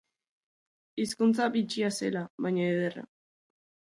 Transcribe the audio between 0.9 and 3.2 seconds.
Hizkuntza bitxia zela, baina ederra.